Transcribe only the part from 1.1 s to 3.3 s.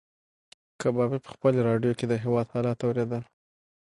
په خپلې راډیو کې د هېواد حالات اورېدل.